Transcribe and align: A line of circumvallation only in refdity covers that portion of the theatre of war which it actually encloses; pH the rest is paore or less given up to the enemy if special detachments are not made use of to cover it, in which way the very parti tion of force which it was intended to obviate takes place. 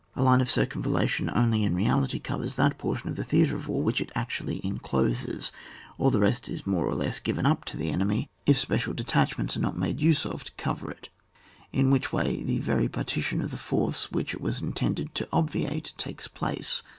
A 0.15 0.23
line 0.23 0.41
of 0.41 0.49
circumvallation 0.49 1.29
only 1.31 1.63
in 1.63 1.75
refdity 1.75 2.23
covers 2.23 2.55
that 2.55 2.79
portion 2.79 3.09
of 3.09 3.17
the 3.17 3.23
theatre 3.23 3.55
of 3.55 3.67
war 3.67 3.83
which 3.83 4.01
it 4.01 4.11
actually 4.15 4.59
encloses; 4.65 5.51
pH 5.99 6.11
the 6.11 6.19
rest 6.19 6.49
is 6.49 6.63
paore 6.63 6.87
or 6.87 6.95
less 6.95 7.19
given 7.19 7.45
up 7.45 7.65
to 7.65 7.77
the 7.77 7.91
enemy 7.91 8.27
if 8.47 8.57
special 8.57 8.95
detachments 8.95 9.55
are 9.55 9.59
not 9.61 9.77
made 9.77 9.99
use 10.01 10.25
of 10.25 10.43
to 10.45 10.51
cover 10.53 10.89
it, 10.89 11.09
in 11.71 11.91
which 11.91 12.11
way 12.11 12.41
the 12.41 12.57
very 12.57 12.89
parti 12.89 13.21
tion 13.21 13.41
of 13.41 13.51
force 13.59 14.11
which 14.11 14.33
it 14.33 14.41
was 14.41 14.59
intended 14.59 15.13
to 15.13 15.29
obviate 15.31 15.93
takes 15.99 16.27
place. 16.27 16.81